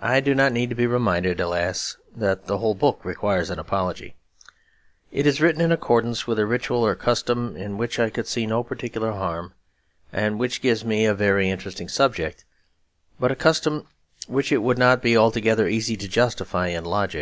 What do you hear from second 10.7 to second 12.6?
me a very interesting subject,